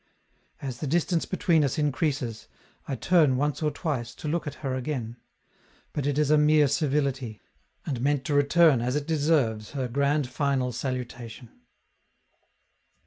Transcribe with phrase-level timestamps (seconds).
[0.63, 2.47] As the distance between us increases,
[2.87, 5.17] I turn once or twice to look at her again;
[5.93, 7.39] but it is a mere civility,
[7.85, 11.51] and meant to return as it deserves her grand final salutation.